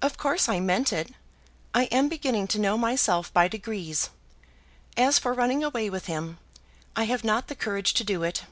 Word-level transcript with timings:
"Of 0.00 0.16
course 0.16 0.48
I 0.48 0.60
meant 0.60 0.94
it. 0.94 1.10
I 1.74 1.84
am 1.92 2.08
beginning 2.08 2.46
to 2.46 2.58
know 2.58 2.78
myself 2.78 3.30
by 3.34 3.48
degrees. 3.48 4.08
As 4.96 5.18
for 5.18 5.34
running 5.34 5.62
away 5.62 5.90
with 5.90 6.06
him, 6.06 6.38
I 6.96 7.04
have 7.04 7.22
not 7.22 7.48
the 7.48 7.54
courage 7.54 7.92
to 7.92 8.02
do 8.04 8.22
it. 8.22 8.44